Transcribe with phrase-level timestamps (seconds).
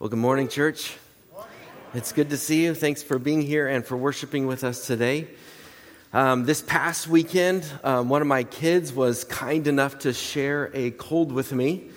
[0.00, 0.96] Well, good morning, church.
[1.92, 2.72] It's good to see you.
[2.72, 5.26] Thanks for being here and for worshiping with us today.
[6.12, 10.92] Um, this past weekend, um, one of my kids was kind enough to share a
[10.92, 11.90] cold with me.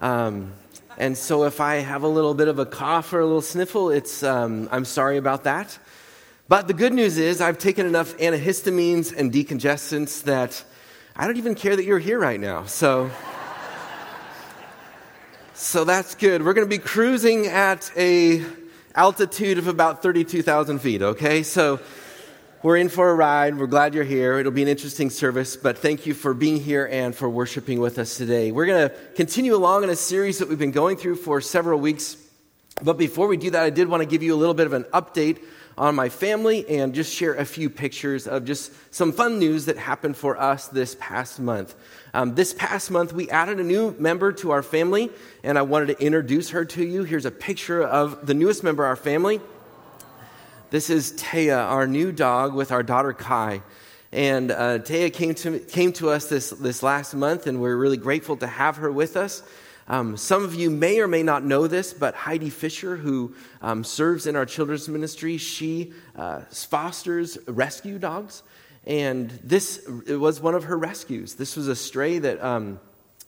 [0.00, 0.54] Um,
[0.98, 3.90] and so if I have a little bit of a cough or a little sniffle,
[3.90, 5.78] it's, um, I'm sorry about that.
[6.48, 10.64] But the good news is, I've taken enough antihistamines and decongestants that
[11.14, 12.64] I don't even care that you're here right now.
[12.64, 13.08] So.
[15.58, 16.44] So that's good.
[16.44, 18.44] We're going to be cruising at a
[18.94, 21.42] altitude of about 32,000 feet, okay?
[21.42, 21.80] So
[22.62, 23.56] we're in for a ride.
[23.56, 24.38] We're glad you're here.
[24.38, 27.98] It'll be an interesting service, but thank you for being here and for worshiping with
[27.98, 28.52] us today.
[28.52, 31.80] We're going to continue along in a series that we've been going through for several
[31.80, 32.18] weeks.
[32.82, 34.74] But before we do that, I did want to give you a little bit of
[34.74, 35.38] an update
[35.78, 39.78] on my family and just share a few pictures of just some fun news that
[39.78, 41.74] happened for us this past month.
[42.16, 45.10] Um, this past month, we added a new member to our family,
[45.44, 47.04] and I wanted to introduce her to you.
[47.04, 49.38] Here's a picture of the newest member of our family.
[50.70, 53.60] This is Taya, our new dog, with our daughter Kai.
[54.12, 57.98] And uh, Taya came to, came to us this, this last month, and we're really
[57.98, 59.42] grateful to have her with us.
[59.86, 63.84] Um, some of you may or may not know this, but Heidi Fisher, who um,
[63.84, 68.42] serves in our children's ministry, she uh, fosters rescue dogs.
[68.86, 71.34] And this was one of her rescues.
[71.34, 72.78] This was a stray that um,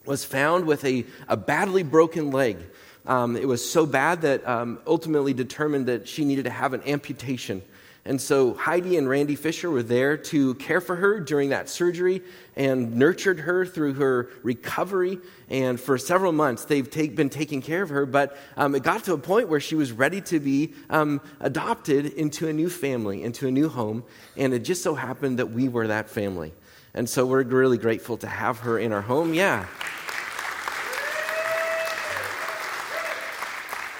[0.05, 2.57] was found with a, a badly broken leg.
[3.05, 6.81] Um, it was so bad that um, ultimately determined that she needed to have an
[6.85, 7.61] amputation.
[8.05, 12.21] And so Heidi and Randy Fisher were there to care for her during that surgery
[12.55, 15.19] and nurtured her through her recovery.
[15.49, 18.05] And for several months, they've take, been taking care of her.
[18.05, 22.05] But um, it got to a point where she was ready to be um, adopted
[22.05, 24.03] into a new family, into a new home.
[24.37, 26.53] And it just so happened that we were that family.
[26.93, 29.33] And so we're really grateful to have her in our home.
[29.33, 29.67] Yeah.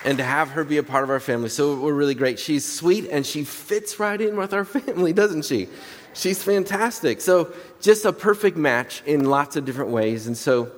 [0.05, 1.49] And to have her be a part of our family.
[1.49, 2.39] So we're really great.
[2.39, 5.67] She's sweet and she fits right in with our family, doesn't she?
[6.13, 7.21] She's fantastic.
[7.21, 10.27] So just a perfect match in lots of different ways.
[10.27, 10.71] And so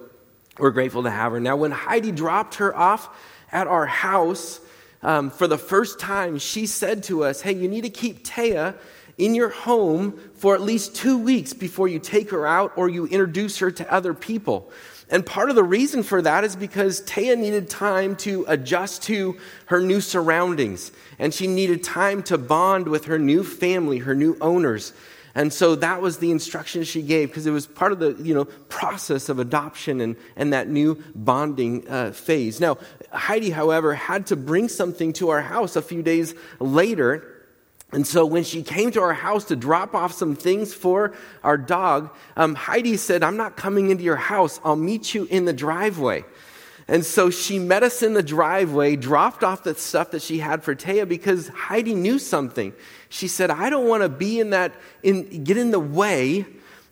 [0.58, 1.40] we're grateful to have her.
[1.40, 3.10] Now, when Heidi dropped her off
[3.52, 4.60] at our house
[5.02, 8.76] um, for the first time, she said to us, Hey, you need to keep Taya
[9.18, 13.06] in your home for at least two weeks before you take her out or you
[13.08, 14.72] introduce her to other people.
[15.12, 19.38] And part of the reason for that is because Taya needed time to adjust to
[19.66, 20.92] her new surroundings.
[21.20, 24.94] And she needed time to bond with her new family, her new owners.
[25.36, 28.34] And so that was the instruction she gave because it was part of the you
[28.34, 32.60] know, process of adoption and, and that new bonding uh, phase.
[32.60, 32.78] Now,
[33.12, 37.31] Heidi, however, had to bring something to our house a few days later
[37.91, 41.13] and so when she came to our house to drop off some things for
[41.44, 44.62] our dog, um, Heidi said, I'm not coming into your house.
[44.63, 46.24] I'll meet you in the driveway.
[46.88, 50.63] And so she met us in the driveway, dropped off the stuff that she had
[50.63, 52.74] for Taya because Heidi knew something.
[53.09, 56.46] She said, I don't want to be in that, in, get in the way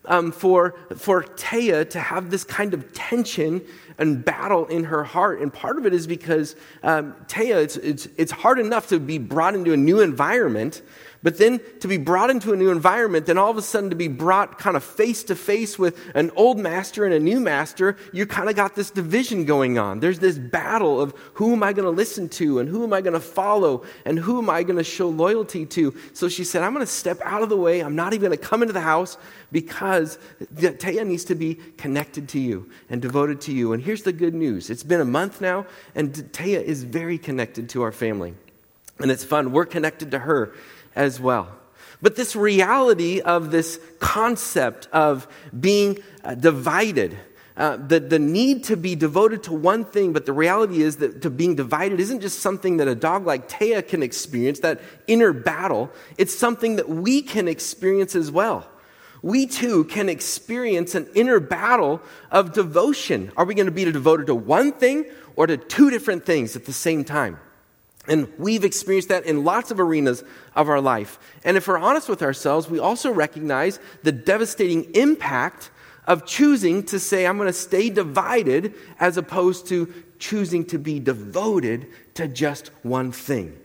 [0.06, 3.62] um, for, for Taya to have this kind of tension
[4.00, 5.42] and battle in her heart.
[5.42, 9.18] And part of it is because um, Taya, it's, it's, it's hard enough to be
[9.18, 10.82] brought into a new environment
[11.22, 13.96] but then to be brought into a new environment, then all of a sudden to
[13.96, 17.98] be brought kind of face to face with an old master and a new master,
[18.14, 20.00] you kind of got this division going on.
[20.00, 23.02] There's this battle of who am I going to listen to and who am I
[23.02, 25.94] going to follow and who am I going to show loyalty to.
[26.14, 27.82] So she said, I'm going to step out of the way.
[27.82, 29.18] I'm not even going to come into the house
[29.52, 30.18] because
[30.56, 33.74] Taya needs to be connected to you and devoted to you.
[33.74, 35.66] And here's the good news it's been a month now,
[35.96, 38.36] and Taya is very connected to our family.
[39.00, 39.54] And it's fun.
[39.54, 40.54] We're connected to her
[40.96, 41.48] as well.
[42.02, 45.28] But this reality of this concept of
[45.58, 47.18] being uh, divided,
[47.58, 51.22] uh, the, the need to be devoted to one thing, but the reality is that
[51.24, 55.34] to being divided isn't just something that a dog like Taya can experience, that inner
[55.34, 55.92] battle.
[56.18, 58.66] It's something that we can experience as well.
[59.22, 62.02] We too can experience an inner battle
[62.32, 63.34] of devotion.
[63.36, 66.64] Are we going to be devoted to one thing or to two different things at
[66.64, 67.38] the same time?
[68.10, 70.24] And we've experienced that in lots of arenas
[70.56, 71.20] of our life.
[71.46, 75.70] And if we're honest with ourselves, we also recognize the devastating impact
[76.06, 81.00] of choosing to say, I'm going to stay divided, as opposed to choosing to be
[81.00, 83.58] devoted to just one thing.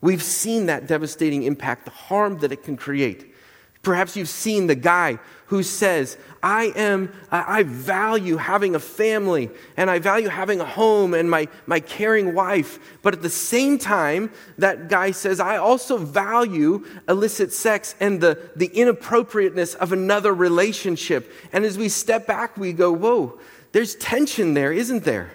[0.00, 3.34] We've seen that devastating impact, the harm that it can create.
[3.82, 9.90] Perhaps you've seen the guy who says, I am, I value having a family and
[9.90, 12.78] I value having a home and my, my caring wife.
[13.02, 18.38] But at the same time, that guy says, I also value illicit sex and the,
[18.54, 21.32] the inappropriateness of another relationship.
[21.52, 23.40] And as we step back, we go, whoa,
[23.72, 25.32] there's tension there, isn't there?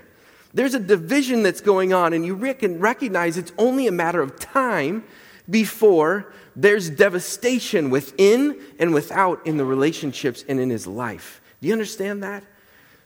[0.53, 5.03] There's a division that's going on, and you recognize it's only a matter of time
[5.49, 11.41] before there's devastation within and without in the relationships and in his life.
[11.61, 12.43] Do you understand that?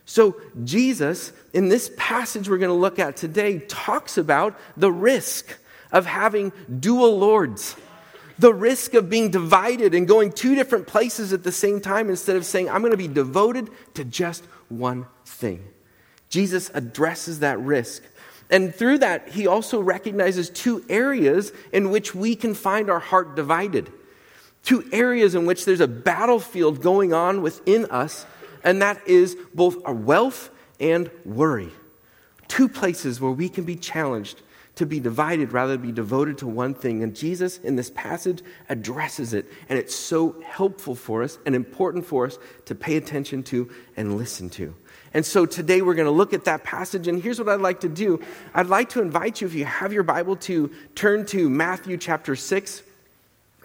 [0.05, 5.57] So, Jesus, in this passage we're going to look at today, talks about the risk
[5.91, 7.75] of having dual lords,
[8.37, 12.35] the risk of being divided and going two different places at the same time instead
[12.35, 15.65] of saying, I'm going to be devoted to just one thing.
[16.29, 18.03] Jesus addresses that risk.
[18.49, 23.35] And through that, he also recognizes two areas in which we can find our heart
[23.35, 23.91] divided.
[24.63, 28.25] Two areas in which there's a battlefield going on within us
[28.65, 30.49] and that is both our wealth
[30.79, 31.71] and worry.
[32.49, 34.41] Two places where we can be challenged
[34.75, 37.01] to be divided rather than be devoted to one thing.
[37.01, 39.45] And Jesus, in this passage, addresses it.
[39.69, 44.17] And it's so helpful for us and important for us to pay attention to and
[44.17, 44.75] listen to.
[45.15, 47.07] And so today we're going to look at that passage.
[47.07, 48.21] And here's what I'd like to do
[48.53, 52.35] I'd like to invite you, if you have your Bible, to turn to Matthew chapter
[52.35, 52.83] 6.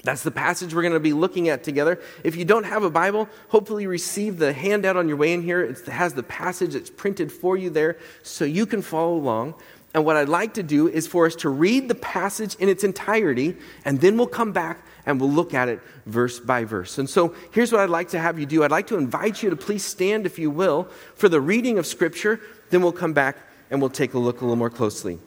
[0.05, 2.01] That's the passage we're going to be looking at together.
[2.23, 5.61] If you don't have a Bible, hopefully receive the handout on your way in here.
[5.61, 9.55] It has the passage that's printed for you there so you can follow along.
[9.93, 12.85] And what I'd like to do is for us to read the passage in its
[12.85, 16.99] entirety, and then we'll come back and we'll look at it verse by verse.
[16.99, 19.51] And so here's what I'd like to have you do I'd like to invite you
[19.51, 20.85] to please stand, if you will,
[21.17, 22.41] for the reading of Scripture.
[22.71, 23.37] Then we'll come back
[23.71, 25.19] and we'll take a look a little more closely.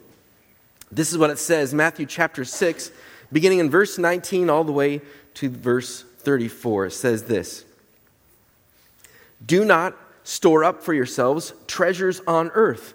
[0.90, 2.90] This is what it says Matthew chapter 6
[3.32, 5.00] beginning in verse 19 all the way
[5.34, 6.86] to verse 34.
[6.86, 7.64] It says this
[9.44, 12.94] Do not store up for yourselves treasures on earth,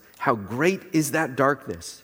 [0.21, 2.03] how great is that darkness?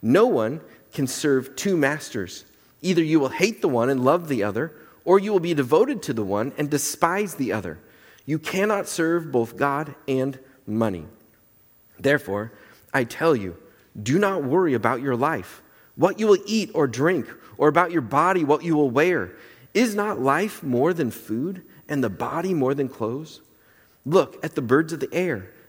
[0.00, 0.62] No one
[0.94, 2.46] can serve two masters.
[2.80, 4.72] Either you will hate the one and love the other,
[5.04, 7.78] or you will be devoted to the one and despise the other.
[8.24, 11.04] You cannot serve both God and money.
[11.98, 12.50] Therefore,
[12.94, 13.58] I tell you,
[14.02, 15.60] do not worry about your life
[15.96, 17.26] what you will eat or drink,
[17.58, 19.32] or about your body, what you will wear.
[19.74, 21.60] Is not life more than food,
[21.90, 23.42] and the body more than clothes?
[24.06, 25.50] Look at the birds of the air.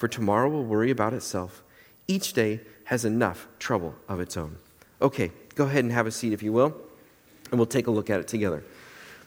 [0.00, 1.62] for tomorrow will worry about itself.
[2.08, 4.56] Each day has enough trouble of its own.
[5.02, 6.74] Okay, go ahead and have a seat if you will,
[7.50, 8.62] and we'll take a look at it together.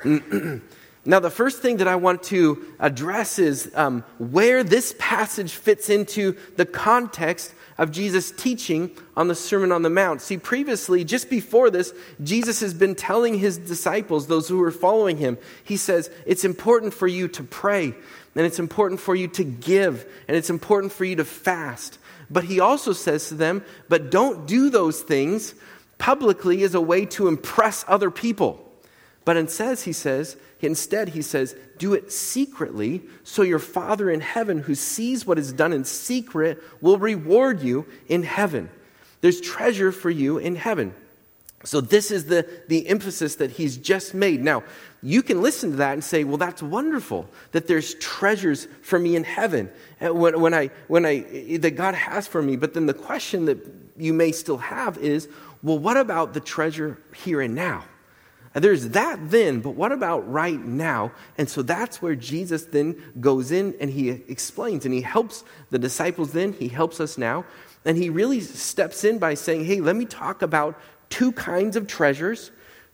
[1.06, 5.90] Now, the first thing that I want to address is um, where this passage fits
[5.90, 10.22] into the context of Jesus' teaching on the Sermon on the Mount.
[10.22, 15.18] See, previously, just before this, Jesus has been telling his disciples, those who are following
[15.18, 17.96] him, he says, It's important for you to pray,
[18.36, 22.00] and it's important for you to give, and it's important for you to fast.
[22.30, 25.54] But he also says to them, But don't do those things
[25.98, 28.60] publicly as a way to impress other people.
[29.26, 34.60] But instead, he says, instead, he says, do it secretly, so your Father in heaven,
[34.60, 38.70] who sees what is done in secret, will reward you in heaven.
[39.22, 40.94] There's treasure for you in heaven.
[41.66, 44.42] So, this is the, the emphasis that he's just made.
[44.42, 44.64] Now,
[45.02, 49.16] you can listen to that and say, well, that's wonderful that there's treasures for me
[49.16, 49.70] in heaven
[50.02, 52.56] uh, when, when I, when I, eh, that God has for me.
[52.56, 53.58] But then the question that
[53.98, 55.28] you may still have is,
[55.62, 57.86] well, what about the treasure here and now?
[58.56, 61.12] Uh, there's that then, but what about right now?
[61.38, 65.80] And so that's where Jesus then goes in and he explains and he helps the
[65.80, 67.46] disciples then, he helps us now.
[67.86, 70.80] And he really steps in by saying, hey, let me talk about
[71.14, 72.50] two kinds of treasures,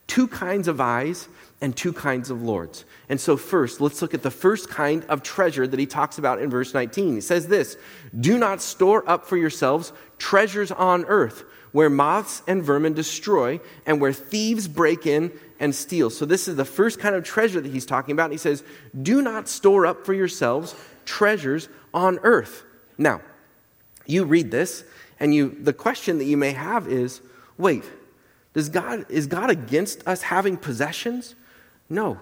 [0.05, 1.29] two kinds of eyes
[1.61, 2.83] and two kinds of lords.
[3.07, 6.41] And so, first, let's look at the first kind of treasure that he talks about
[6.41, 7.15] in verse 19.
[7.15, 7.77] He says this
[8.19, 14.01] Do not store up for yourselves treasures on earth, where moths and vermin destroy, and
[14.01, 16.09] where thieves break in and steal.
[16.09, 18.31] So, this is the first kind of treasure that he's talking about.
[18.31, 18.65] He says,
[19.01, 22.63] Do not store up for yourselves treasures on earth.
[22.97, 23.21] Now,
[24.05, 24.83] you read this,
[25.21, 27.21] and you, the question that you may have is
[27.57, 27.83] wait,
[28.53, 31.35] does God, is God against us having possessions?
[31.89, 32.19] No.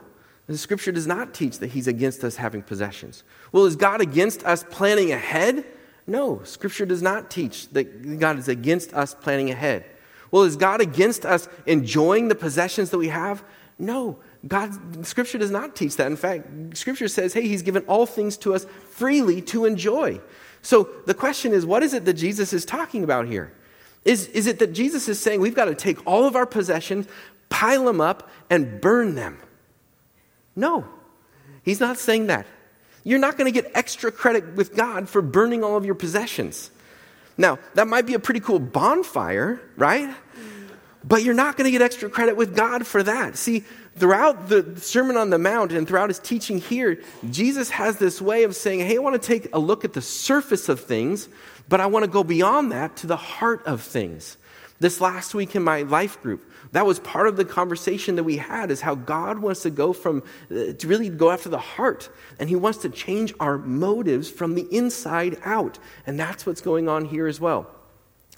[0.48, 3.24] The scripture does not teach that he's against us having possessions.
[3.51, 5.65] Well, is God against us planning ahead?
[6.05, 6.41] No.
[6.43, 9.86] Scripture does not teach that God is against us planning ahead.
[10.31, 13.43] Well, is God against us enjoying the possessions that we have?
[13.79, 14.19] No.
[14.48, 16.07] God, Scripture does not teach that.
[16.07, 20.22] In fact, Scripture says, hey, He's given all things to us freely to enjoy.
[20.62, 23.53] So the question is, what is it that Jesus is talking about here?
[24.07, 27.07] Is, is it that Jesus is saying we've got to take all of our possessions,
[27.49, 29.37] pile them up, and burn them?
[30.55, 30.85] No,
[31.61, 32.47] he's not saying that.
[33.03, 36.71] You're not going to get extra credit with God for burning all of your possessions.
[37.37, 40.15] Now, that might be a pretty cool bonfire, right?
[41.03, 43.35] But you're not going to get extra credit with God for that.
[43.35, 43.65] See,
[43.98, 48.44] throughout the Sermon on the Mount and throughout his teaching here, Jesus has this way
[48.44, 51.30] of saying, Hey, I want to take a look at the surface of things,
[51.68, 54.38] but I want to go beyond that to the heart of things.
[54.80, 58.38] This last week in my life group, that was part of the conversation that we
[58.38, 62.10] had is how God wants to go from, uh, to really go after the heart.
[62.39, 65.80] And He wants to change our motives from the inside out.
[66.06, 67.72] And that's what's going on here as well.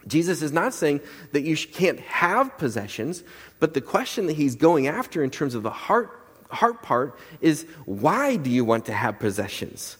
[0.07, 1.01] Jesus is not saying
[1.31, 3.23] that you can't have possessions,
[3.59, 6.09] but the question that He's going after in terms of the heart,
[6.49, 9.97] heart part is why do you want to have possessions?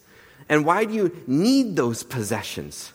[0.47, 2.93] And why do you need those possessions?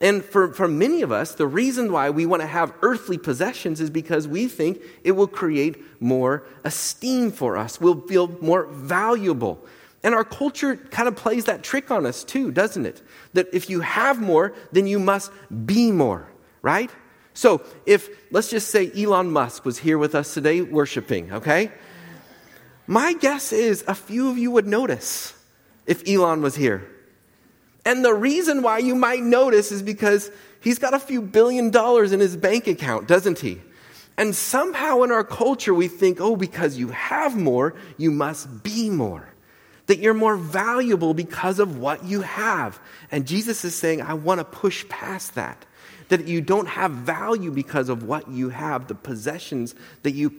[0.00, 3.80] And for, for many of us, the reason why we want to have earthly possessions
[3.80, 7.80] is because we think it will create more esteem for us.
[7.80, 9.64] We'll feel more valuable.
[10.02, 13.00] And our culture kind of plays that trick on us too, doesn't it?
[13.32, 15.32] That if you have more, then you must
[15.64, 16.26] be more,
[16.64, 16.90] right?
[17.34, 21.70] So if, let's just say Elon Musk was here with us today worshiping, okay?
[22.86, 25.34] My guess is a few of you would notice
[25.86, 26.88] if Elon was here.
[27.84, 30.30] And the reason why you might notice is because
[30.60, 33.60] he's got a few billion dollars in his bank account, doesn't he?
[34.16, 38.88] And somehow in our culture, we think, oh, because you have more, you must be
[38.88, 39.28] more.
[39.86, 42.80] That you're more valuable because of what you have.
[43.10, 45.66] And Jesus is saying, I want to push past that.
[46.08, 50.32] That you don't have value because of what you have, the possessions that you,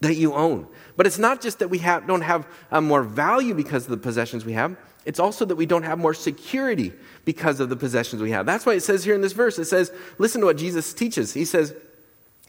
[0.00, 0.66] that you own.
[0.96, 3.96] But it's not just that we have, don't have uh, more value because of the
[3.96, 6.92] possessions we have, it's also that we don't have more security
[7.24, 8.46] because of the possessions we have.
[8.46, 11.32] That's why it says here in this verse, it says, listen to what Jesus teaches.
[11.32, 11.74] He says,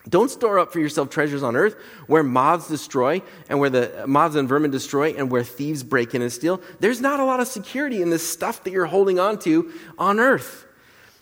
[0.08, 1.76] don't store up for yourself treasures on earth
[2.08, 6.22] where moths destroy and where the moths and vermin destroy and where thieves break in
[6.22, 6.62] and steal.
[6.80, 10.20] There's not a lot of security in this stuff that you're holding on to on
[10.20, 10.66] earth.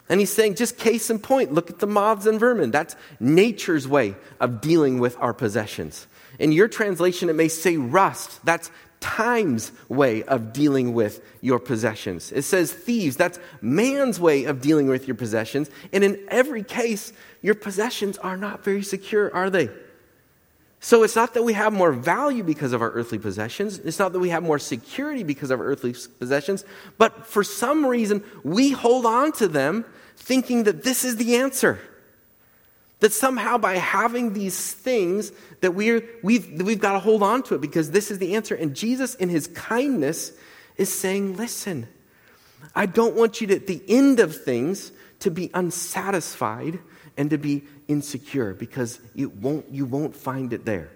[0.10, 2.72] And he's saying, just case in point, look at the moths and vermin.
[2.72, 6.08] That's nature's way of dealing with our possessions.
[6.40, 8.44] In your translation, it may say rust.
[8.46, 12.32] That's time's way of dealing with your possessions.
[12.32, 15.70] It says thieves, that's man's way of dealing with your possessions.
[15.94, 19.70] And in every case, your possessions are not very secure, are they?
[20.80, 23.80] So it's not that we have more value because of our earthly possessions.
[23.80, 26.64] It's not that we have more security because of our earthly possessions.
[26.98, 29.86] But for some reason, we hold on to them
[30.18, 31.80] thinking that this is the answer.
[33.00, 35.32] That somehow by having these things
[35.62, 38.56] that we're, we've, we've got to hold on to it because this is the answer.
[38.56, 40.32] And Jesus, in his kindness,
[40.78, 41.88] is saying, listen,
[42.76, 46.80] I don't want you to, at the end of things, to be unsatisfied
[47.18, 50.90] and to be insecure because it won't, you won't find it there.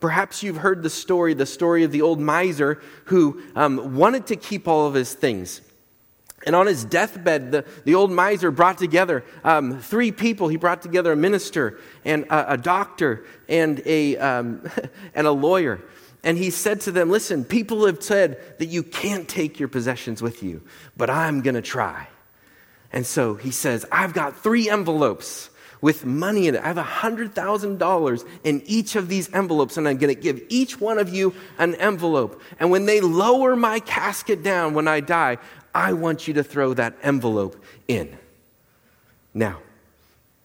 [0.00, 4.36] Perhaps you've heard the story, the story of the old miser who um, wanted to
[4.36, 5.62] keep all of his things.
[6.44, 10.48] And on his deathbed, the, the old miser brought together um, three people.
[10.48, 14.68] He brought together a minister and a, a doctor and a, um,
[15.14, 15.80] and a lawyer.
[16.22, 20.20] And he said to them, Listen, people have said that you can't take your possessions
[20.20, 20.62] with you,
[20.96, 22.08] but I'm going to try.
[22.92, 25.50] And so he says, I've got three envelopes
[25.80, 26.62] with money in it.
[26.62, 30.98] I have $100,000 in each of these envelopes, and I'm going to give each one
[30.98, 32.42] of you an envelope.
[32.58, 35.38] And when they lower my casket down when I die,
[35.76, 38.16] I want you to throw that envelope in.
[39.34, 39.58] Now,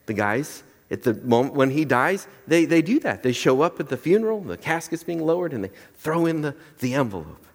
[0.06, 0.62] the guys,
[0.92, 3.24] at the moment when he dies, they, they do that.
[3.24, 6.54] They show up at the funeral, the casket's being lowered, and they throw in the,
[6.80, 7.46] the envelope.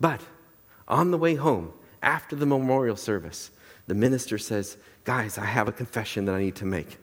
[0.00, 0.20] But
[0.86, 3.50] on the way home, after the memorial service,
[3.88, 6.96] the minister says, Guys, I have a confession that I need to make.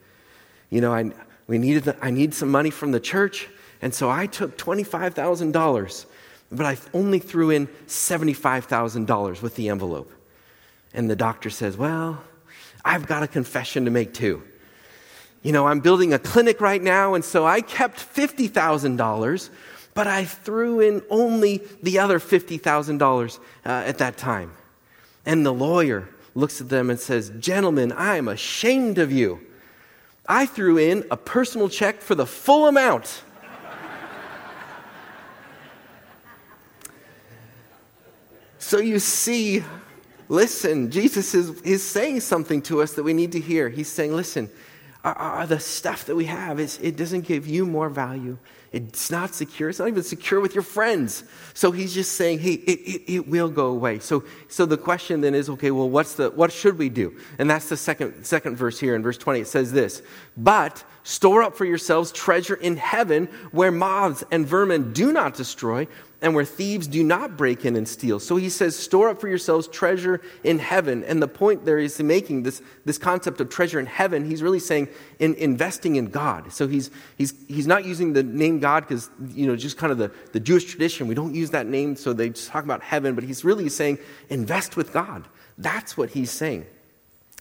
[0.70, 1.12] You know, I,
[1.48, 3.50] we needed the, I need some money from the church,
[3.82, 6.06] And so I took $25,000,
[6.54, 10.12] but I only threw in $75,000 with the envelope.
[10.94, 12.24] And the doctor says, Well,
[12.86, 14.44] I've got a confession to make too.
[15.42, 19.50] You know, I'm building a clinic right now, and so I kept $50,000,
[19.94, 24.54] but I threw in only the other $50,000 uh, at that time.
[25.26, 29.40] And the lawyer looks at them and says, Gentlemen, I am ashamed of you.
[30.28, 33.24] I threw in a personal check for the full amount.
[38.64, 39.62] So you see,
[40.30, 43.68] listen, Jesus is, is saying something to us that we need to hear.
[43.68, 44.50] He's saying, Listen,
[45.04, 48.38] the stuff that we have, is it doesn't give you more value.
[48.72, 49.70] It's not secure.
[49.70, 51.26] It's not even secure with your friends.
[51.54, 54.00] So he's just saying, hey, it, it, it, will go away.
[54.00, 57.16] So, so the question then is, okay, well, what's the, what should we do?
[57.38, 59.42] And that's the second, second verse here in verse 20.
[59.42, 60.02] It says this,
[60.38, 65.88] but store up for yourselves treasure in heaven where moths and vermin do not destroy
[66.24, 68.18] and where thieves do not break in and steal.
[68.18, 71.04] So he says, store up for yourselves treasure in heaven.
[71.04, 74.62] And the point there is making this, this concept of treasure in heaven, he's really
[74.62, 74.88] saying
[75.20, 76.54] in investing in God.
[76.54, 79.98] So he's, he's, he's not using the name God because, you know, just kind of
[79.98, 81.08] the, the Jewish tradition.
[81.08, 84.00] We don't use that name, so they just talk about heaven, but he's really saying
[84.30, 85.28] invest with God.
[85.58, 86.66] That's what he's saying.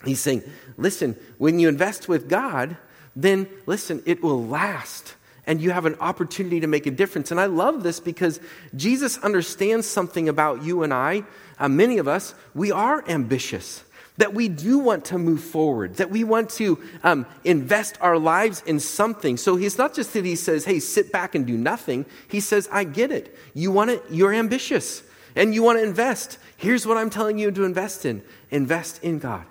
[0.04, 0.42] He's saying,
[0.76, 2.76] listen, when you invest with God,
[3.14, 5.14] then listen, it will last
[5.46, 7.30] and you have an opportunity to make a difference.
[7.30, 8.40] And I love this because
[8.76, 11.24] Jesus understands something about you and I.
[11.58, 13.84] Uh, many of us, we are ambitious,
[14.18, 18.62] that we do want to move forward, that we want to um, invest our lives
[18.66, 19.36] in something.
[19.36, 22.06] So he's not just that he says, hey, sit back and do nothing.
[22.28, 23.36] He says, I get it.
[23.54, 25.02] You want it, you're ambitious
[25.34, 26.38] and you want to invest.
[26.56, 29.46] Here's what I'm telling you to invest in invest in God.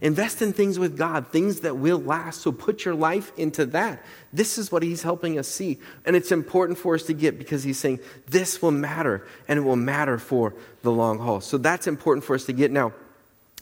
[0.00, 2.42] Invest in things with God, things that will last.
[2.42, 4.04] So put your life into that.
[4.32, 5.78] This is what he's helping us see.
[6.04, 9.62] And it's important for us to get because he's saying this will matter and it
[9.62, 11.40] will matter for the long haul.
[11.40, 12.70] So that's important for us to get.
[12.70, 12.92] Now,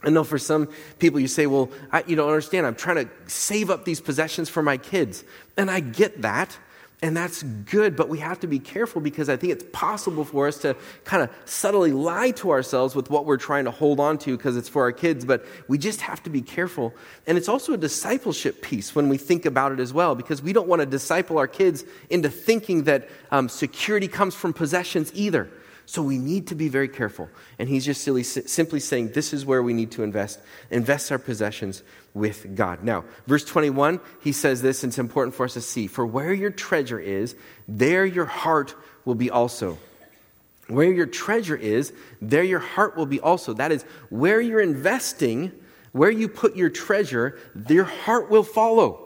[0.02, 2.66] I know for some people you say, well, I, you don't understand.
[2.66, 5.24] I'm trying to save up these possessions for my kids.
[5.56, 6.58] And I get that.
[7.02, 10.48] And that's good, but we have to be careful because I think it's possible for
[10.48, 14.16] us to kind of subtly lie to ourselves with what we're trying to hold on
[14.18, 16.94] to because it's for our kids, but we just have to be careful.
[17.26, 20.52] And it's also a discipleship piece when we think about it as well because we
[20.52, 25.50] don't want to disciple our kids into thinking that um, security comes from possessions either.
[25.86, 27.28] So we need to be very careful.
[27.58, 30.40] And he's just silly, simply saying this is where we need to invest.
[30.70, 31.82] Invest our possessions
[32.14, 32.82] with God.
[32.82, 35.86] Now, verse 21, he says this, and it's important for us to see.
[35.86, 37.36] For where your treasure is,
[37.68, 39.78] there your heart will be also.
[40.68, 41.92] Where your treasure is,
[42.22, 43.52] there your heart will be also.
[43.52, 45.52] That is, where you're investing,
[45.92, 49.00] where you put your treasure, your heart will follow.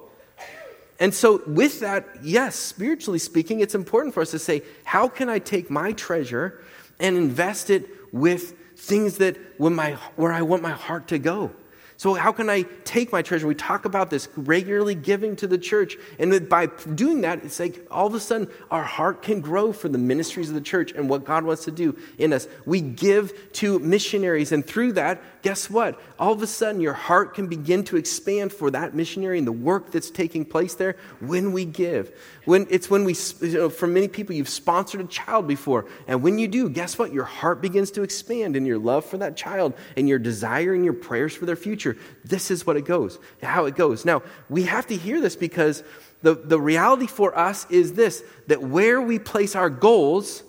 [1.01, 5.29] And so, with that, yes, spiritually speaking, it's important for us to say, how can
[5.29, 6.61] I take my treasure
[7.01, 11.53] and invest it with things that when my, where I want my heart to go?
[11.99, 13.49] So, how can I take my treasure?
[13.49, 15.97] We talk about this regularly giving to the church.
[16.21, 19.89] And by doing that, it's like all of a sudden our heart can grow for
[19.89, 22.47] the ministries of the church and what God wants to do in us.
[22.65, 26.01] We give to missionaries, and through that, guess what?
[26.21, 29.51] All of a sudden your heart can begin to expand for that missionary and the
[29.51, 32.13] work that's taking place there when we give.
[32.45, 35.87] When it's when we, you know, for many people, you've sponsored a child before.
[36.07, 37.13] And when you do, guess what?
[37.13, 40.85] Your heart begins to expand in your love for that child and your desire and
[40.85, 41.88] your prayers for their future.
[42.25, 44.05] This is what it goes, how it goes.
[44.05, 45.83] Now, we have to hear this because
[46.23, 50.43] the, the reality for us is this that where we place our goals,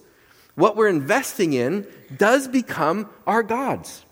[0.55, 4.03] what we're investing in, does become our gods.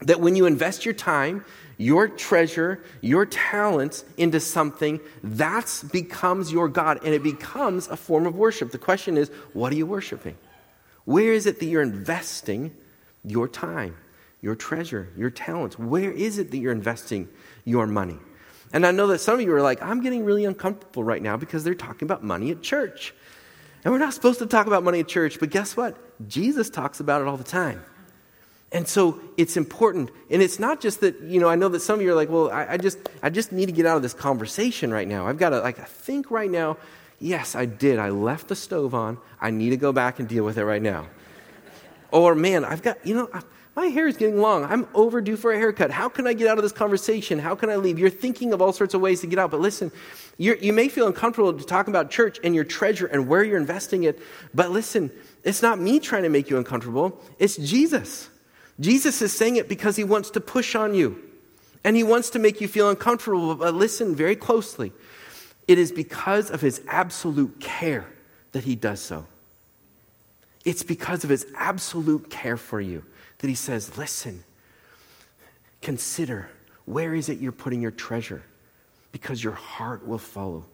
[0.00, 1.44] That when you invest your time,
[1.78, 8.26] your treasure, your talents into something, that becomes your God and it becomes a form
[8.26, 8.70] of worship.
[8.70, 10.36] The question is, what are you worshiping?
[11.04, 12.72] Where is it that you're investing
[13.24, 13.96] your time,
[14.44, 15.78] your treasure, your talents?
[15.78, 17.30] Where is it that you're investing
[17.64, 18.18] your money?
[18.74, 21.38] And I know that some of you are like, I'm getting really uncomfortable right now
[21.38, 23.14] because they're talking about money at church.
[23.82, 25.96] And we're not supposed to talk about money at church, but guess what?
[26.28, 27.82] Jesus talks about it all the time.
[28.70, 30.10] And so it's important.
[30.28, 32.28] And it's not just that, you know, I know that some of you are like,
[32.28, 35.26] well, I, I just I just need to get out of this conversation right now.
[35.26, 36.76] I've got to like think right now,
[37.18, 37.98] yes, I did.
[37.98, 39.18] I left the stove on.
[39.40, 41.06] I need to go back and deal with it right now.
[42.10, 43.42] Or man, I've got, you know, I,
[43.76, 44.64] my hair is getting long.
[44.64, 45.90] I'm overdue for a haircut.
[45.90, 47.40] How can I get out of this conversation?
[47.40, 47.98] How can I leave?
[47.98, 49.50] You're thinking of all sorts of ways to get out.
[49.50, 49.90] But listen,
[50.38, 54.04] you may feel uncomfortable to talk about church and your treasure and where you're investing
[54.04, 54.20] it.
[54.54, 55.10] But listen,
[55.42, 58.28] it's not me trying to make you uncomfortable, it's Jesus.
[58.80, 61.20] Jesus is saying it because he wants to push on you
[61.84, 63.54] and he wants to make you feel uncomfortable.
[63.54, 64.92] But listen very closely.
[65.66, 68.06] It is because of his absolute care
[68.52, 69.26] that he does so.
[70.64, 73.04] It's because of his absolute care for you
[73.38, 74.44] that he says, Listen,
[75.82, 76.48] consider
[76.86, 78.42] where is it you're putting your treasure?
[79.12, 80.64] Because your heart will follow.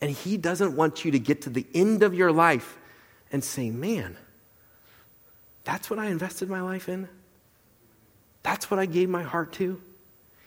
[0.00, 2.78] And he doesn't want you to get to the end of your life
[3.32, 4.16] and say, Man,
[5.64, 7.08] that's what I invested my life in.
[8.42, 9.80] That's what I gave my heart to.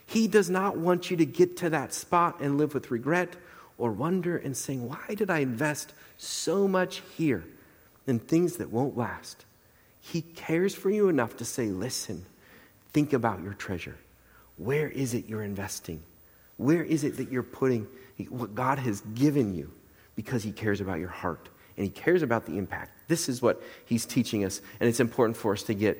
[0.06, 3.36] He does not want you to get to that spot and live with regret
[3.78, 7.44] or wonder and saying, Why did I invest so much here
[8.06, 9.44] in things that won't last?
[10.12, 12.24] He cares for you enough to say, Listen,
[12.92, 13.96] think about your treasure.
[14.58, 16.02] Where is it you're investing?
[16.58, 17.86] Where is it that you're putting
[18.28, 19.72] what God has given you?
[20.14, 23.08] Because He cares about your heart and He cares about the impact.
[23.08, 25.98] This is what He's teaching us, and it's important for us to get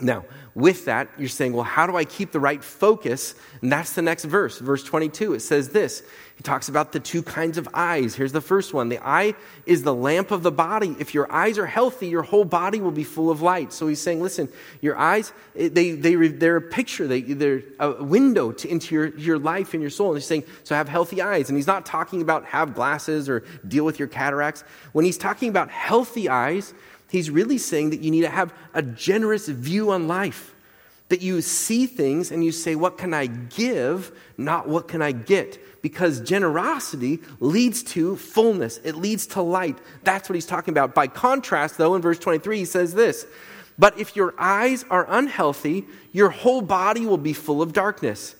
[0.00, 0.24] now,
[0.56, 3.36] with that, you're saying, well, how do I keep the right focus?
[3.62, 5.34] And that's the next verse, verse 22.
[5.34, 6.02] It says this.
[6.34, 8.16] He talks about the two kinds of eyes.
[8.16, 8.88] Here's the first one.
[8.88, 9.34] The eye
[9.66, 10.96] is the lamp of the body.
[10.98, 13.72] If your eyes are healthy, your whole body will be full of light.
[13.72, 14.48] So he's saying, listen,
[14.80, 19.38] your eyes, they, they, they're a picture, they, they're a window to, into your, your
[19.38, 20.08] life and your soul.
[20.08, 21.50] And he's saying, so have healthy eyes.
[21.50, 24.62] And he's not talking about have glasses or deal with your cataracts.
[24.90, 26.74] When he's talking about healthy eyes,
[27.14, 30.52] He's really saying that you need to have a generous view on life.
[31.10, 34.10] That you see things and you say, What can I give?
[34.36, 35.80] Not what can I get?
[35.80, 39.78] Because generosity leads to fullness, it leads to light.
[40.02, 40.92] That's what he's talking about.
[40.92, 43.26] By contrast, though, in verse 23, he says this
[43.78, 48.34] But if your eyes are unhealthy, your whole body will be full of darkness.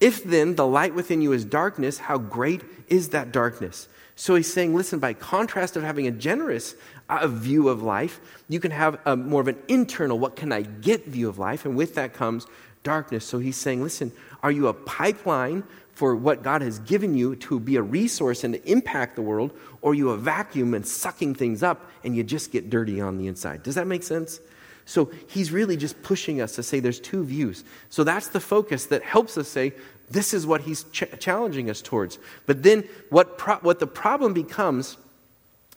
[0.00, 3.88] If then the light within you is darkness, how great is that darkness?
[4.20, 6.74] So he's saying, listen, by contrast of having a generous
[7.08, 10.62] uh, view of life, you can have a, more of an internal, what can I
[10.62, 12.44] get view of life, and with that comes
[12.82, 13.24] darkness.
[13.24, 14.10] So he's saying, listen,
[14.42, 18.54] are you a pipeline for what God has given you to be a resource and
[18.54, 22.50] to impact the world, or you a vacuum and sucking things up and you just
[22.50, 23.62] get dirty on the inside?
[23.62, 24.40] Does that make sense?
[24.84, 27.62] So he's really just pushing us to say there's two views.
[27.88, 29.74] So that's the focus that helps us say,
[30.10, 32.18] this is what he's ch- challenging us towards.
[32.46, 34.96] But then what, pro- what the problem becomes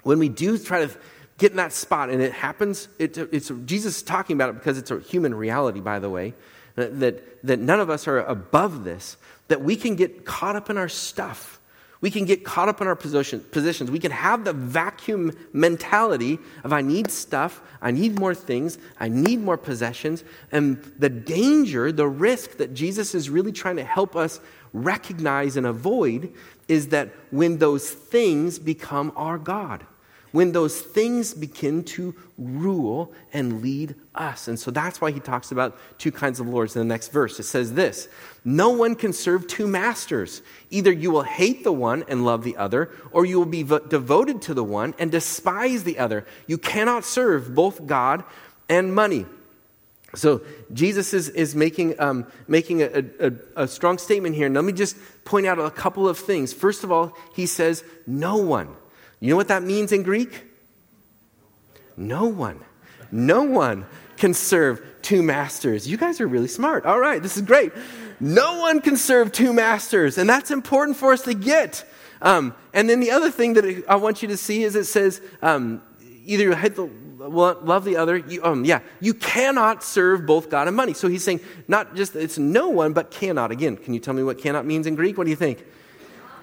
[0.03, 0.91] when we do try to
[1.37, 4.77] get in that spot, and it happens, it, it's, Jesus is talking about it because
[4.77, 6.33] it's a human reality, by the way,
[6.75, 9.17] that, that none of us are above this,
[9.47, 11.59] that we can get caught up in our stuff
[12.01, 13.91] we can get caught up in our position, positions.
[13.91, 19.07] We can have the vacuum mentality of I need stuff, I need more things, I
[19.07, 20.23] need more possessions.
[20.51, 24.39] And the danger, the risk that Jesus is really trying to help us
[24.73, 26.33] recognize and avoid
[26.67, 29.85] is that when those things become our God
[30.31, 34.47] when those things begin to rule and lead us.
[34.47, 37.39] And so that's why he talks about two kinds of lords in the next verse.
[37.39, 38.07] It says this
[38.45, 40.41] No one can serve two masters.
[40.69, 43.79] Either you will hate the one and love the other, or you will be vo-
[43.79, 46.25] devoted to the one and despise the other.
[46.47, 48.23] You cannot serve both God
[48.69, 49.25] and money.
[50.13, 50.41] So
[50.73, 53.31] Jesus is, is making, um, making a, a,
[53.63, 54.45] a strong statement here.
[54.45, 56.51] And let me just point out a couple of things.
[56.51, 58.75] First of all, he says, No one.
[59.21, 60.43] You know what that means in Greek?
[61.95, 62.59] No one.
[63.11, 63.85] No one
[64.17, 65.87] can serve two masters.
[65.87, 66.85] You guys are really smart.
[66.85, 67.71] All right, this is great.
[68.19, 71.85] No one can serve two masters, and that's important for us to get.
[72.21, 75.21] Um, and then the other thing that I want you to see is it says
[75.41, 75.81] um,
[76.25, 78.17] either you hate the, love the other.
[78.17, 80.93] You, um, yeah, you cannot serve both God and money.
[80.93, 83.51] So he's saying not just it's no one, but cannot.
[83.51, 85.17] Again, can you tell me what cannot means in Greek?
[85.17, 85.63] What do you think?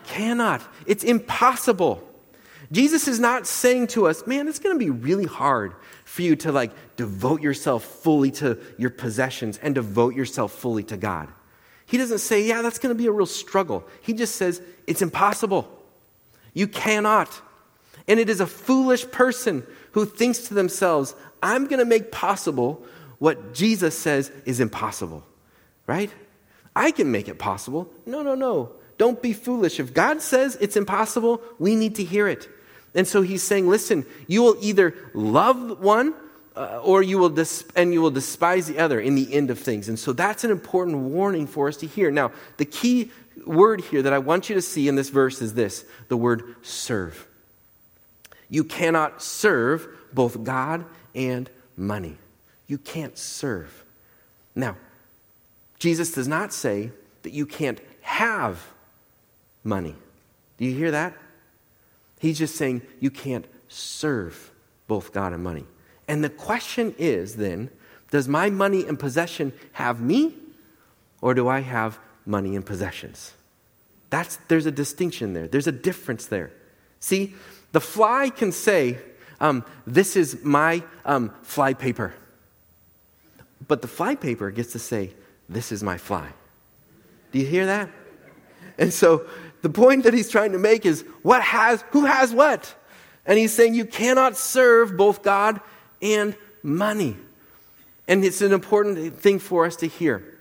[0.06, 0.62] Cannot.
[0.86, 2.07] It's impossible.
[2.70, 6.36] Jesus is not saying to us, man, it's going to be really hard for you
[6.36, 11.28] to like devote yourself fully to your possessions and devote yourself fully to God.
[11.86, 13.86] He doesn't say, yeah, that's going to be a real struggle.
[14.02, 15.66] He just says, it's impossible.
[16.52, 17.40] You cannot.
[18.06, 22.84] And it is a foolish person who thinks to themselves, I'm going to make possible
[23.18, 25.24] what Jesus says is impossible.
[25.86, 26.10] Right?
[26.76, 27.90] I can make it possible.
[28.04, 28.72] No, no, no.
[28.98, 29.80] Don't be foolish.
[29.80, 32.48] If God says it's impossible, we need to hear it.
[32.98, 36.14] And so he's saying, listen, you will either love one
[36.56, 37.32] uh, or you will
[37.76, 39.88] and you will despise the other in the end of things.
[39.88, 42.10] And so that's an important warning for us to hear.
[42.10, 43.12] Now, the key
[43.46, 46.56] word here that I want you to see in this verse is this the word
[46.62, 47.24] serve.
[48.48, 50.84] You cannot serve both God
[51.14, 52.16] and money.
[52.66, 53.84] You can't serve.
[54.56, 54.76] Now,
[55.78, 56.90] Jesus does not say
[57.22, 58.60] that you can't have
[59.62, 59.94] money.
[60.56, 61.14] Do you hear that?
[62.18, 64.50] He's just saying you can't serve
[64.86, 65.66] both God and money.
[66.06, 67.70] And the question is then
[68.10, 70.34] does my money and possession have me,
[71.20, 73.34] or do I have money and possessions?
[74.10, 76.50] That's, there's a distinction there, there's a difference there.
[77.00, 77.34] See,
[77.72, 78.98] the fly can say,
[79.40, 82.14] um, This is my um, fly paper.
[83.66, 85.12] But the fly paper gets to say,
[85.48, 86.30] This is my fly.
[87.30, 87.90] Do you hear that?
[88.78, 89.26] And so
[89.62, 92.74] the point that he's trying to make is what has who has what?
[93.26, 95.60] And he's saying you cannot serve both God
[96.00, 97.16] and money.
[98.06, 100.37] And it's an important thing for us to hear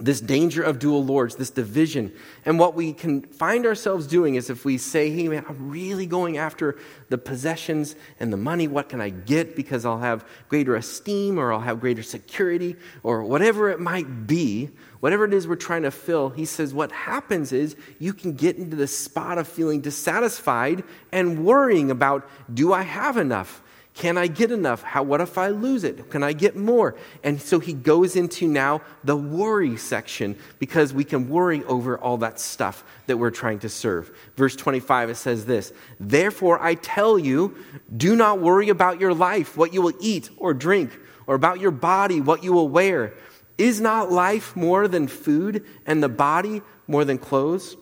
[0.00, 2.12] this danger of dual lords, this division.
[2.44, 6.06] And what we can find ourselves doing is if we say, hey, man, I'm really
[6.06, 6.78] going after
[7.10, 11.52] the possessions and the money, what can I get because I'll have greater esteem or
[11.52, 15.90] I'll have greater security or whatever it might be, whatever it is we're trying to
[15.90, 20.82] fill, he says, what happens is you can get into the spot of feeling dissatisfied
[21.12, 23.62] and worrying about, do I have enough?
[24.00, 24.82] Can I get enough?
[24.82, 26.08] How, what if I lose it?
[26.08, 26.96] Can I get more?
[27.22, 32.16] And so he goes into now the worry section because we can worry over all
[32.16, 34.10] that stuff that we're trying to serve.
[34.38, 37.58] Verse 25, it says this Therefore I tell you,
[37.94, 41.70] do not worry about your life, what you will eat or drink, or about your
[41.70, 43.12] body, what you will wear.
[43.58, 47.76] Is not life more than food, and the body more than clothes?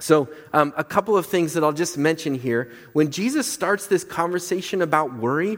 [0.00, 2.70] So, um, a couple of things that I'll just mention here.
[2.92, 5.56] When Jesus starts this conversation about worry,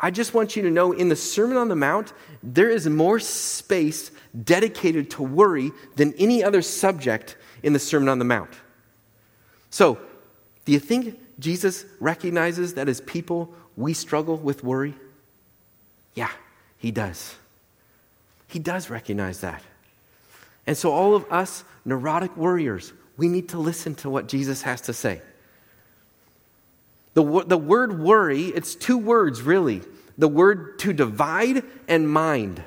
[0.00, 3.18] I just want you to know in the Sermon on the Mount, there is more
[3.18, 4.10] space
[4.44, 8.50] dedicated to worry than any other subject in the Sermon on the Mount.
[9.70, 9.98] So,
[10.64, 14.94] do you think Jesus recognizes that as people, we struggle with worry?
[16.14, 16.30] Yeah,
[16.78, 17.34] he does.
[18.48, 19.62] He does recognize that.
[20.66, 24.80] And so, all of us neurotic worriers, we need to listen to what Jesus has
[24.82, 25.20] to say.
[27.12, 29.82] The, the word worry, it's two words really
[30.16, 32.60] the word to divide and mind.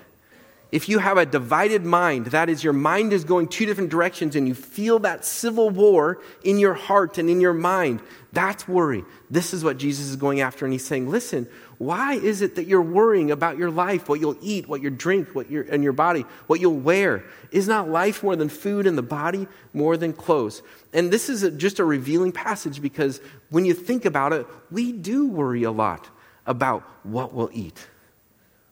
[0.72, 4.38] If you have a divided mind, that is, your mind is going two different directions
[4.38, 8.00] and you feel that civil war in your heart and in your mind,
[8.32, 9.04] that's worry.
[9.30, 10.66] This is what Jesus is going after.
[10.66, 11.46] And he's saying, listen,
[11.82, 15.36] why is it that you're worrying about your life, what you'll eat, what you drink,
[15.36, 17.24] what you and your body, what you'll wear?
[17.52, 20.62] Is not life more than food and the body more than clothes?
[20.94, 24.92] And this is a, just a revealing passage because when you think about it, we
[24.92, 26.10] do worry a lot
[26.46, 27.88] about what we'll eat,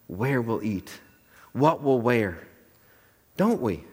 [0.07, 0.89] where we'll eat
[1.53, 2.39] what we'll wear,
[3.37, 3.83] don't we?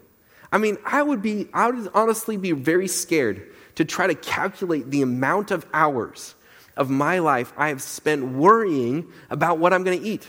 [0.52, 3.42] I mean, I would be, I would honestly be very scared
[3.74, 6.34] to try to calculate the amount of hours
[6.76, 10.26] of my life I have spent worrying about what I'm going to eat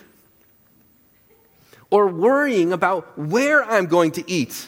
[1.90, 4.68] or worrying about where I'm going to eat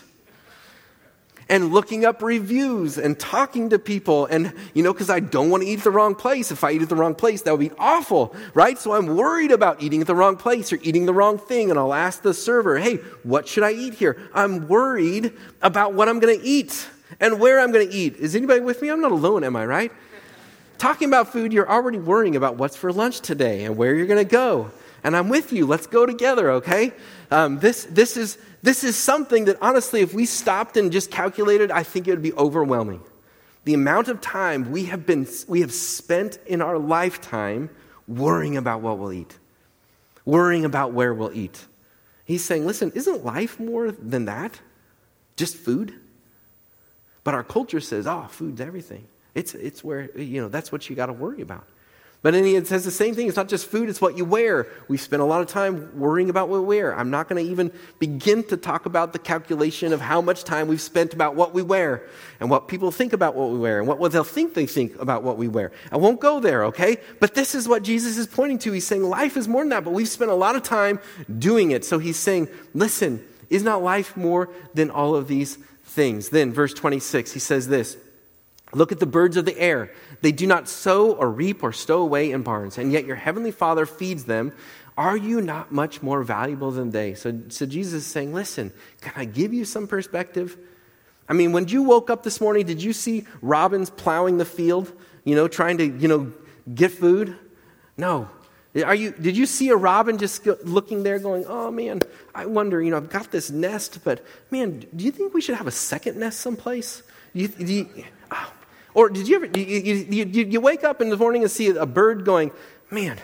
[1.49, 4.27] and looking up reviews and talking to people.
[4.27, 6.51] And, you know, because I don't want to eat at the wrong place.
[6.51, 8.77] If I eat at the wrong place, that would be awful, right?
[8.77, 11.71] So I'm worried about eating at the wrong place or eating the wrong thing.
[11.71, 14.29] And I'll ask the server, hey, what should I eat here?
[14.33, 16.87] I'm worried about what I'm going to eat
[17.19, 18.15] and where I'm going to eat.
[18.17, 18.89] Is anybody with me?
[18.89, 19.91] I'm not alone, am I, right?
[20.79, 24.25] Talking about food, you're already worrying about what's for lunch today and where you're going
[24.25, 24.71] to go.
[25.03, 25.65] And I'm with you.
[25.65, 26.93] Let's go together, okay?
[27.29, 31.71] Um, this, this is this is something that honestly, if we stopped and just calculated,
[31.71, 33.01] I think it would be overwhelming.
[33.63, 37.69] The amount of time we have, been, we have spent in our lifetime
[38.07, 39.37] worrying about what we'll eat,
[40.25, 41.65] worrying about where we'll eat.
[42.25, 44.59] He's saying, listen, isn't life more than that?
[45.35, 45.93] Just food?
[47.23, 49.07] But our culture says, oh, food's everything.
[49.35, 51.65] It's, it's where, you know, that's what you got to worry about.
[52.21, 53.27] But then it says the same thing.
[53.27, 54.67] It's not just food, it's what you wear.
[54.89, 56.93] We spend a lot of time worrying about what we wear.
[56.93, 60.67] I'm not going to even begin to talk about the calculation of how much time
[60.67, 62.03] we've spent about what we wear
[62.41, 65.23] and what people think about what we wear and what they'll think they think about
[65.23, 65.71] what we wear.
[65.93, 66.97] I won't go there, okay?
[67.21, 68.73] But this is what Jesus is pointing to.
[68.73, 70.99] He's saying life is more than that, but we've spent a lot of time
[71.37, 71.85] doing it.
[71.85, 76.29] So he's saying, listen, is not life more than all of these things?
[76.29, 77.95] Then, verse 26, he says this.
[78.73, 79.91] Look at the birds of the air.
[80.21, 83.51] They do not sow or reap or stow away in barns, and yet your heavenly
[83.51, 84.53] Father feeds them.
[84.95, 87.13] Are you not much more valuable than they?
[87.13, 90.57] So, so Jesus is saying, Listen, can I give you some perspective?
[91.27, 94.91] I mean, when you woke up this morning, did you see robins plowing the field,
[95.23, 96.33] you know, trying to, you know,
[96.73, 97.35] get food?
[97.97, 98.29] No.
[98.83, 102.01] Are you, did you see a robin just looking there going, oh man,
[102.35, 105.55] I wonder, you know, I've got this nest, but man, do you think we should
[105.55, 107.01] have a second nest someplace?
[107.33, 107.89] You, do you,
[108.99, 111.69] or did you ever, you, you, you, you wake up in the morning and see
[111.69, 112.51] a bird going,
[112.91, 113.17] man,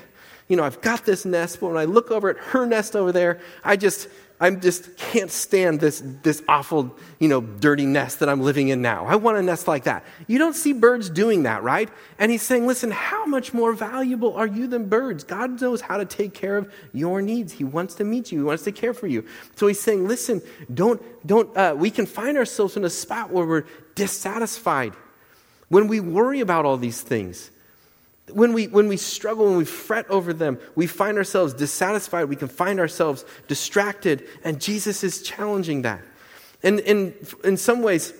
[0.47, 3.11] you know, I've got this nest, but when I look over at her nest over
[3.11, 4.07] there, I just,
[4.39, 8.81] I just can't stand this, this awful, you know, dirty nest that I'm living in
[8.81, 9.05] now.
[9.05, 10.05] I want a nest like that.
[10.27, 11.89] You don't see birds doing that, right?
[12.19, 15.25] And he's saying, listen, how much more valuable are you than birds?
[15.25, 17.51] God knows how to take care of your needs.
[17.51, 18.39] He wants to meet you.
[18.39, 19.25] He wants to care for you.
[19.57, 20.41] So he's saying, listen,
[20.73, 24.93] don't, don't, uh, we can find ourselves in a spot where we're dissatisfied.
[25.69, 27.51] When we worry about all these things,
[28.31, 32.27] when we, when we struggle, when we fret over them, we find ourselves dissatisfied.
[32.27, 36.01] We can find ourselves distracted, and Jesus is challenging that.
[36.63, 38.13] And, and in some ways,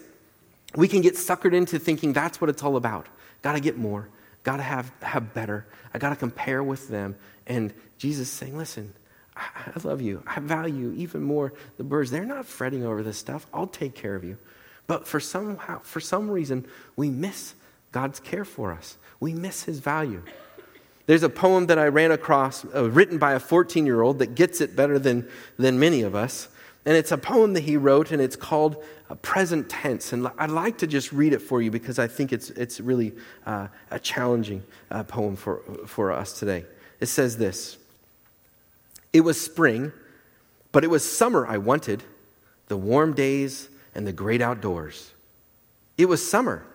[0.75, 3.07] we can get suckered into thinking that's what it's all about.
[3.41, 4.09] Got to get more,
[4.43, 5.65] got to have, have better.
[5.93, 7.15] I got to compare with them.
[7.47, 8.93] And Jesus is saying, listen,
[9.35, 10.21] I, I love you.
[10.27, 12.11] I value even more the birds.
[12.11, 13.47] They're not fretting over this stuff.
[13.53, 14.37] I'll take care of you.
[14.87, 17.55] But for, somehow, for some reason, we miss
[17.91, 20.21] God's care for us we miss his value.
[21.07, 24.35] There's a poem that I ran across uh, written by a 14 year old that
[24.35, 26.47] gets it better than, than many of us.
[26.85, 30.13] And it's a poem that he wrote, and it's called a Present Tense.
[30.13, 33.13] And I'd like to just read it for you because I think it's, it's really
[33.45, 36.65] uh, a challenging uh, poem for, for us today.
[36.99, 37.77] It says this
[39.13, 39.91] It was spring,
[40.71, 42.03] but it was summer I wanted,
[42.67, 45.11] the warm days and the great outdoors.
[45.97, 46.65] It was summer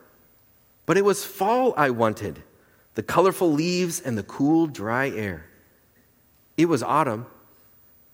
[0.90, 2.42] but it was fall I wanted
[2.96, 5.46] the colorful leaves and the cool, dry air.
[6.56, 7.26] It was autumn,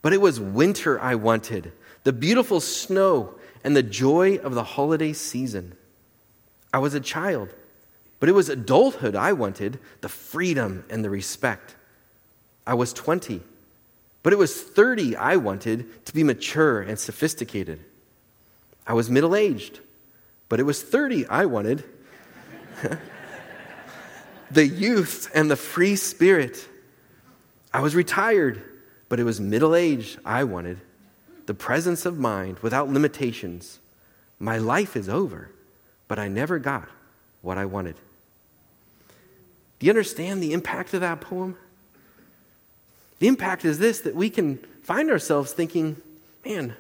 [0.03, 1.73] but it was winter I wanted
[2.05, 5.75] the beautiful snow and the joy of the holiday season.
[6.71, 7.49] I was a child,
[8.21, 11.77] but it was adulthood I wanted the freedom and the respect.
[12.67, 13.41] I was 20,
[14.23, 17.81] but it was 30 I wanted to be mature and sophisticated.
[18.87, 19.81] I was middle aged,
[20.49, 21.83] but it was 30 I wanted
[24.51, 26.69] the youth and the free spirit.
[27.73, 28.63] I was retired,
[29.09, 30.81] but it was middle age I wanted.
[31.47, 33.79] The presence of mind without limitations.
[34.39, 35.51] My life is over,
[36.09, 36.89] but I never got
[37.43, 37.97] what I wanted.
[39.79, 41.57] Do you understand the impact of that poem?
[43.19, 46.01] The impact is this that we can find ourselves thinking,
[46.45, 46.75] man,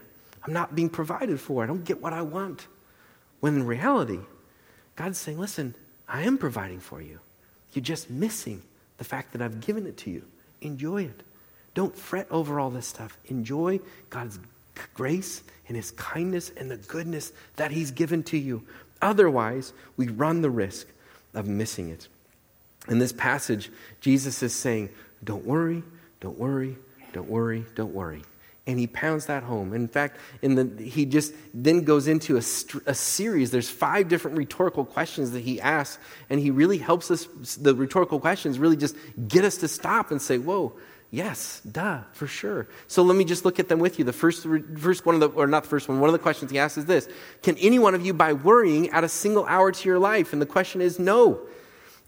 [0.46, 1.62] I'm not being provided for.
[1.62, 2.66] I don't get what I want.
[3.40, 4.20] When in reality,
[4.94, 5.74] God's saying, listen,
[6.09, 7.18] I am providing for you.
[7.72, 8.62] You're just missing
[8.98, 10.22] the fact that I've given it to you.
[10.61, 11.22] Enjoy it.
[11.74, 13.18] Don't fret over all this stuff.
[13.26, 14.38] Enjoy God's
[14.94, 18.62] grace and His kindness and the goodness that He's given to you.
[19.02, 20.87] Otherwise, we run the risk
[21.35, 22.09] of missing it.
[22.88, 24.88] In this passage, Jesus is saying,
[25.22, 25.82] Don't worry,
[26.20, 26.76] don't worry,
[27.12, 28.22] don't worry, don't worry
[28.66, 29.72] and he pounds that home.
[29.72, 32.42] In fact, in the, he just then goes into a,
[32.87, 33.50] a, series.
[33.52, 37.26] There's five different rhetorical questions that he asks, and he really helps us.
[37.57, 38.96] The rhetorical questions really just
[39.29, 40.72] get us to stop and say, "Whoa,
[41.12, 44.05] yes, duh, for sure." So let me just look at them with you.
[44.05, 44.44] The first,
[44.79, 46.00] first one of the, or not the first one.
[46.00, 47.09] One of the questions he asks is this:
[47.42, 50.33] Can any one of you, by worrying, add a single hour to your life?
[50.33, 51.40] And the question is no.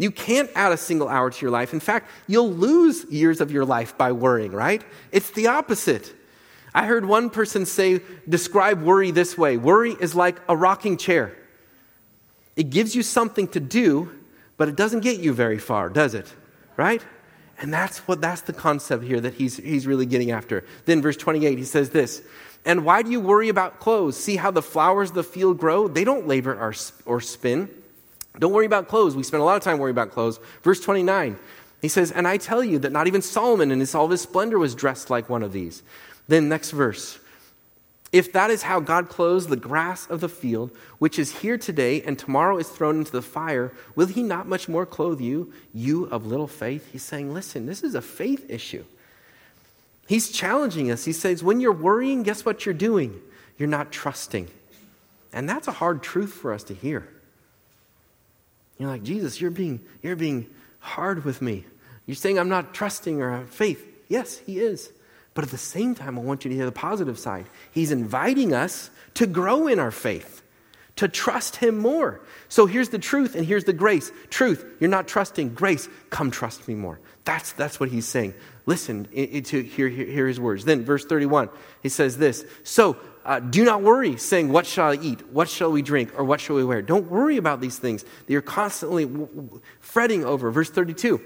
[0.00, 1.72] You can't add a single hour to your life.
[1.72, 4.82] In fact, you'll lose years of your life by worrying, right?
[5.10, 6.14] It's the opposite.
[6.78, 11.36] I heard one person say, describe worry this way worry is like a rocking chair.
[12.54, 14.12] It gives you something to do,
[14.56, 16.32] but it doesn't get you very far, does it?
[16.76, 17.04] Right?
[17.60, 20.64] And that's what that's the concept here that he's, he's really getting after.
[20.84, 22.22] Then verse 28, he says this,
[22.64, 24.16] and why do you worry about clothes?
[24.16, 25.88] See how the flowers of the field grow?
[25.88, 26.72] They don't labor or,
[27.06, 27.68] or spin.
[28.38, 29.16] Don't worry about clothes.
[29.16, 30.38] We spend a lot of time worrying about clothes.
[30.62, 31.40] Verse 29,
[31.82, 34.60] he says, And I tell you that not even Solomon in his, all his splendor
[34.60, 35.82] was dressed like one of these.
[36.28, 37.18] Then, next verse.
[38.10, 42.00] If that is how God clothes the grass of the field, which is here today
[42.02, 46.04] and tomorrow is thrown into the fire, will he not much more clothe you, you
[46.06, 46.88] of little faith?
[46.90, 48.84] He's saying, listen, this is a faith issue.
[50.06, 51.04] He's challenging us.
[51.04, 53.20] He says, when you're worrying, guess what you're doing?
[53.58, 54.48] You're not trusting.
[55.34, 57.06] And that's a hard truth for us to hear.
[58.78, 60.46] You're like, Jesus, you're being, you're being
[60.78, 61.66] hard with me.
[62.06, 63.84] You're saying I'm not trusting or I have faith.
[64.08, 64.90] Yes, he is.
[65.34, 67.46] But at the same time, I want you to hear the positive side.
[67.72, 70.42] He's inviting us to grow in our faith,
[70.96, 72.20] to trust Him more.
[72.48, 74.10] So here's the truth and here's the grace.
[74.30, 75.54] Truth, you're not trusting.
[75.54, 76.98] Grace, come trust me more.
[77.24, 78.34] That's, that's what He's saying.
[78.66, 80.64] Listen to hear, hear, His words.
[80.64, 81.50] Then, verse 31,
[81.82, 85.30] He says this So uh, do not worry, saying, What shall I eat?
[85.32, 86.18] What shall we drink?
[86.18, 86.82] Or what shall we wear?
[86.82, 90.50] Don't worry about these things that you're constantly w- w- fretting over.
[90.50, 91.20] Verse 32.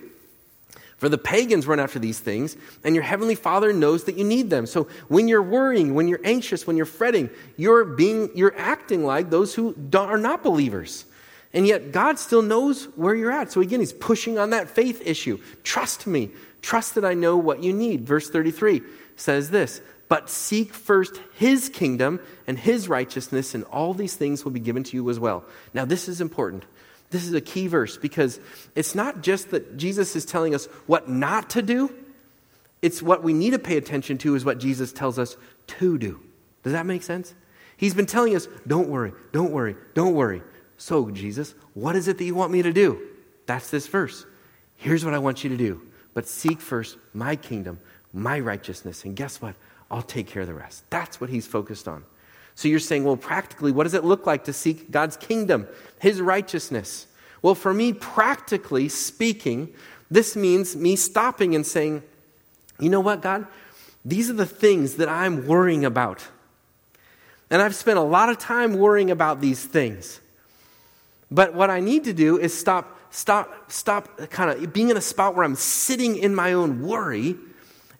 [1.02, 4.50] For the pagans run after these things, and your heavenly Father knows that you need
[4.50, 4.66] them.
[4.66, 9.28] So when you're worrying, when you're anxious, when you're fretting, you're being you're acting like
[9.28, 11.04] those who are not believers.
[11.52, 13.50] And yet God still knows where you're at.
[13.50, 15.40] So again, he's pushing on that faith issue.
[15.64, 16.30] Trust me.
[16.60, 18.06] Trust that I know what you need.
[18.06, 18.82] Verse 33
[19.16, 24.52] says this But seek first his kingdom and his righteousness, and all these things will
[24.52, 25.42] be given to you as well.
[25.74, 26.64] Now, this is important.
[27.12, 28.40] This is a key verse because
[28.74, 31.92] it's not just that Jesus is telling us what not to do,
[32.80, 35.36] it's what we need to pay attention to, is what Jesus tells us
[35.68, 36.20] to do.
[36.64, 37.34] Does that make sense?
[37.76, 40.42] He's been telling us, don't worry, don't worry, don't worry.
[40.78, 43.00] So, Jesus, what is it that you want me to do?
[43.46, 44.24] That's this verse.
[44.76, 45.82] Here's what I want you to do.
[46.14, 47.78] But seek first my kingdom,
[48.12, 49.04] my righteousness.
[49.04, 49.54] And guess what?
[49.90, 50.88] I'll take care of the rest.
[50.90, 52.04] That's what he's focused on.
[52.54, 55.66] So you're saying, well, practically, what does it look like to seek God's kingdom,
[55.98, 57.06] his righteousness?
[57.40, 59.72] Well, for me, practically speaking,
[60.10, 62.02] this means me stopping and saying,
[62.78, 63.46] you know what, God?
[64.04, 66.26] These are the things that I'm worrying about.
[67.50, 70.20] And I've spent a lot of time worrying about these things.
[71.30, 75.02] But what I need to do is stop, stop, stop kind of being in a
[75.02, 77.36] spot where I'm sitting in my own worry,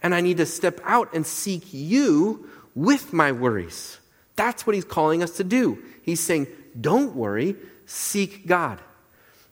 [0.03, 3.99] and I need to step out and seek you with my worries.
[4.37, 5.83] That's what he's calling us to do.
[6.03, 6.47] He's saying,
[6.81, 7.57] don't worry,
[7.87, 8.81] seek God.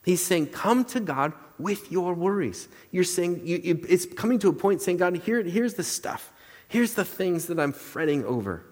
[0.03, 2.67] He's saying, come to God with your worries.
[2.91, 6.31] You're saying, you, you, it's coming to a point saying, God, here, here's the stuff.
[6.67, 8.65] Here's the things that I'm fretting over.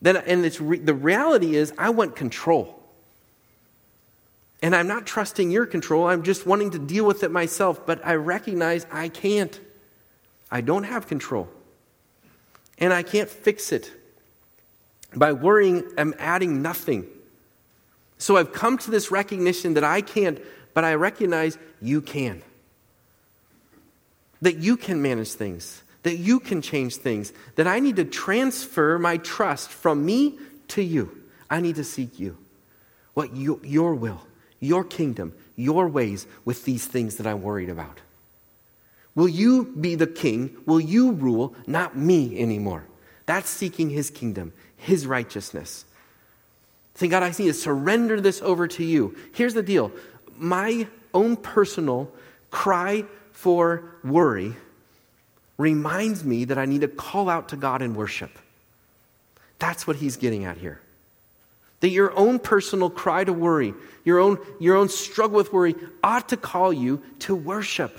[0.00, 2.82] Then, and it's re- the reality is, I want control.
[4.62, 6.08] And I'm not trusting your control.
[6.08, 7.84] I'm just wanting to deal with it myself.
[7.84, 9.58] But I recognize I can't.
[10.50, 11.48] I don't have control.
[12.78, 13.90] And I can't fix it.
[15.16, 17.06] By worrying, I'm adding nothing.
[18.18, 20.38] So I've come to this recognition that I can't,
[20.74, 22.42] but I recognize you can.
[24.42, 28.98] That you can manage things, that you can change things, that I need to transfer
[28.98, 30.38] my trust from me
[30.68, 31.10] to you.
[31.48, 32.36] I need to seek you.
[33.14, 34.20] What you, your will,
[34.60, 38.00] your kingdom, your ways with these things that I'm worried about.
[39.14, 40.54] Will you be the king?
[40.66, 42.84] Will you rule, not me anymore?
[43.24, 45.84] That's seeking his kingdom, his righteousness.
[46.94, 49.16] Saying, God, I need to surrender this over to you.
[49.34, 49.92] Here's the deal
[50.38, 52.10] my own personal
[52.50, 54.54] cry for worry
[55.58, 58.30] reminds me that I need to call out to God in worship.
[59.58, 60.80] That's what he's getting at here.
[61.80, 63.74] That your own personal cry to worry,
[64.04, 67.98] your own, your own struggle with worry, ought to call you to worship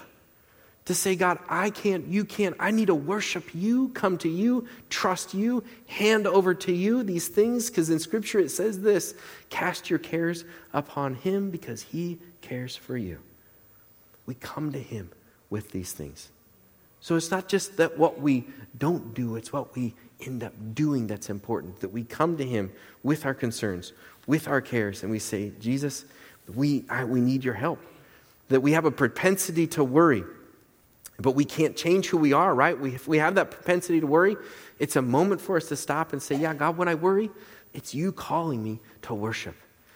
[0.88, 4.70] to say, God, I can't, you can't, I need to worship you, come to you,
[4.90, 9.14] trust you, hand over to you these things, because in Scripture it says this
[9.50, 13.20] cast your cares upon Him because He cares for you.
[14.26, 15.10] We come to Him
[15.50, 16.30] with these things.
[17.02, 19.94] So it's not just that what we don't do, it's what we
[20.26, 21.82] end up doing that's important.
[21.82, 22.72] That we come to Him
[23.04, 23.92] with our concerns,
[24.26, 26.06] with our cares, and we say, Jesus,
[26.56, 27.82] we, I, we need your help.
[28.48, 30.24] That we have a propensity to worry
[31.20, 32.78] but we can't change who we are, right?
[32.80, 34.38] We, if we have that propensity to worry,
[34.80, 37.30] it's a moment for us to stop and say, Yeah, God, when I worry,
[37.74, 39.56] it's you calling me to worship.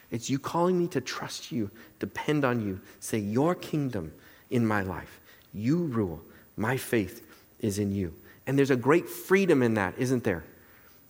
[0.09, 1.69] It's you calling me to trust you,
[1.99, 2.80] depend on you.
[2.99, 4.11] Say, Your kingdom
[4.49, 5.19] in my life.
[5.53, 6.22] You rule.
[6.57, 7.26] My faith
[7.59, 8.13] is in you.
[8.47, 10.43] And there's a great freedom in that, isn't there?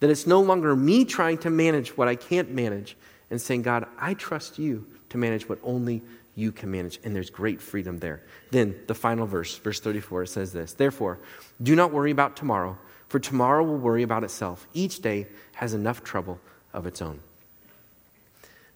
[0.01, 2.97] That it's no longer me trying to manage what I can't manage
[3.29, 6.01] and saying, God, I trust you to manage what only
[6.35, 6.99] you can manage.
[7.03, 8.21] And there's great freedom there.
[8.51, 11.19] Then the final verse, verse 34, it says this Therefore,
[11.61, 12.77] do not worry about tomorrow,
[13.07, 14.67] for tomorrow will worry about itself.
[14.73, 16.39] Each day has enough trouble
[16.73, 17.19] of its own.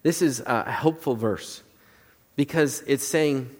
[0.02, 1.62] This is a helpful verse
[2.36, 3.50] because it's saying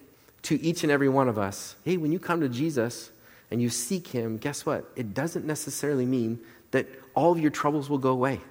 [0.43, 3.11] to each and every one of us hey, when you come to Jesus
[3.51, 4.85] and you seek him, guess what?
[4.95, 6.39] It doesn't necessarily mean
[6.71, 8.41] that all of your troubles will go away.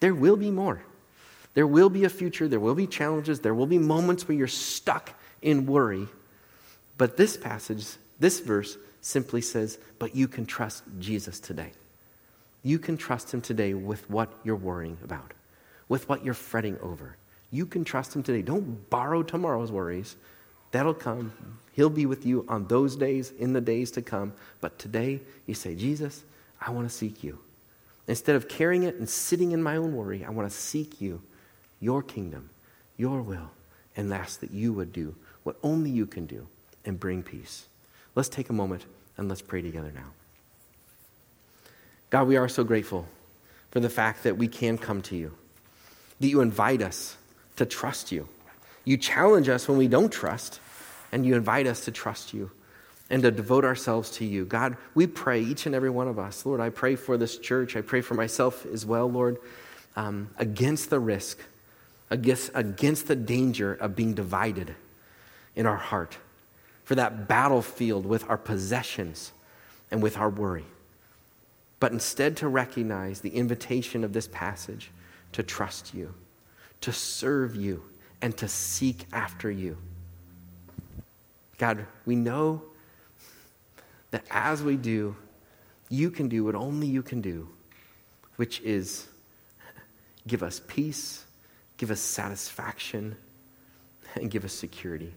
[0.00, 0.80] There will be more.
[1.58, 4.46] There will be a future, there will be challenges, there will be moments where you're
[4.46, 6.06] stuck in worry.
[6.96, 7.84] But this passage,
[8.20, 11.72] this verse, simply says, But you can trust Jesus today.
[12.62, 15.32] You can trust him today with what you're worrying about,
[15.88, 17.16] with what you're fretting over.
[17.50, 18.42] You can trust him today.
[18.42, 20.14] Don't borrow tomorrow's worries.
[20.70, 21.32] That'll come.
[21.72, 24.32] He'll be with you on those days, in the days to come.
[24.60, 26.22] But today, you say, Jesus,
[26.60, 27.40] I want to seek you.
[28.06, 31.20] Instead of carrying it and sitting in my own worry, I want to seek you
[31.80, 32.50] your kingdom,
[32.96, 33.50] your will,
[33.96, 36.46] and last that you would do what only you can do
[36.84, 37.66] and bring peace.
[38.14, 38.84] Let's take a moment
[39.16, 40.10] and let's pray together now.
[42.10, 43.06] God, we are so grateful
[43.70, 45.34] for the fact that we can come to you,
[46.20, 47.16] that you invite us
[47.56, 48.28] to trust you.
[48.84, 50.60] You challenge us when we don't trust,
[51.12, 52.50] and you invite us to trust you
[53.10, 54.44] and to devote ourselves to you.
[54.44, 56.44] God, we pray, each and every one of us.
[56.44, 57.76] Lord, I pray for this church.
[57.76, 59.38] I pray for myself as well, Lord,
[59.96, 61.38] um, against the risk
[62.10, 64.74] against, against the danger of being divided
[65.54, 66.18] in our heart.
[66.88, 69.32] for that battlefield with our possessions
[69.90, 70.64] and with our worry,
[71.80, 74.90] but instead to recognize the invitation of this passage
[75.32, 76.14] to trust you,
[76.80, 77.82] to serve you,
[78.22, 79.76] and to seek after you.
[81.58, 82.62] God, we know
[84.10, 85.14] that as we do,
[85.90, 87.50] you can do what only you can do,
[88.36, 89.06] which is
[90.26, 91.26] give us peace,
[91.78, 93.16] give us satisfaction,
[94.16, 95.12] and give us security.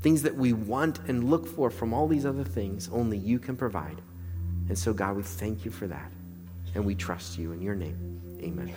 [0.00, 3.56] Things that we want and look for from all these other things, only you can
[3.56, 4.00] provide.
[4.68, 6.10] And so, God, we thank you for that.
[6.74, 8.20] And we trust you in your name.
[8.42, 8.74] Amen.